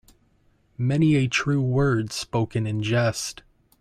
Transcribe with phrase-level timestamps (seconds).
[0.79, 3.43] Many a true word spoken in jest.